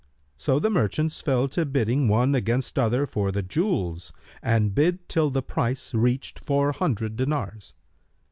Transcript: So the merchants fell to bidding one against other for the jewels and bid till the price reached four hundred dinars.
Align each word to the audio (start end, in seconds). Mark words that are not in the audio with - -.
So 0.35 0.57
the 0.57 0.71
merchants 0.71 1.21
fell 1.21 1.47
to 1.49 1.63
bidding 1.63 2.07
one 2.07 2.33
against 2.33 2.79
other 2.79 3.05
for 3.05 3.31
the 3.31 3.43
jewels 3.43 4.11
and 4.41 4.73
bid 4.73 5.07
till 5.07 5.29
the 5.29 5.43
price 5.43 5.93
reached 5.93 6.39
four 6.39 6.71
hundred 6.71 7.15
dinars. 7.15 7.75